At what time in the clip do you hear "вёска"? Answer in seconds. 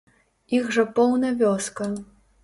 1.41-1.91